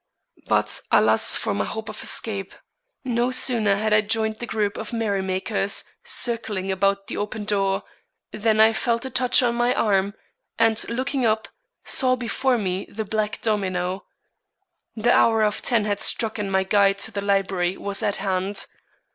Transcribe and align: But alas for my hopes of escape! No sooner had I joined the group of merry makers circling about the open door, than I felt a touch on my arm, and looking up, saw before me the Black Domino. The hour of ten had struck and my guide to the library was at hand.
But 0.47 0.81
alas 0.91 1.35
for 1.35 1.53
my 1.53 1.65
hopes 1.65 1.89
of 1.91 2.01
escape! 2.01 2.55
No 3.05 3.29
sooner 3.29 3.75
had 3.75 3.93
I 3.93 4.01
joined 4.01 4.39
the 4.39 4.47
group 4.47 4.75
of 4.75 4.91
merry 4.91 5.21
makers 5.21 5.83
circling 6.03 6.71
about 6.71 7.05
the 7.05 7.17
open 7.17 7.43
door, 7.45 7.83
than 8.31 8.59
I 8.59 8.73
felt 8.73 9.05
a 9.05 9.11
touch 9.11 9.43
on 9.43 9.53
my 9.53 9.75
arm, 9.75 10.15
and 10.57 10.89
looking 10.89 11.23
up, 11.23 11.47
saw 11.83 12.15
before 12.15 12.57
me 12.57 12.87
the 12.89 13.05
Black 13.05 13.43
Domino. 13.43 14.07
The 14.95 15.11
hour 15.13 15.43
of 15.43 15.61
ten 15.61 15.85
had 15.85 15.99
struck 15.99 16.39
and 16.39 16.51
my 16.51 16.63
guide 16.63 16.97
to 16.97 17.11
the 17.11 17.21
library 17.21 17.77
was 17.77 18.01
at 18.01 18.15
hand. 18.15 18.65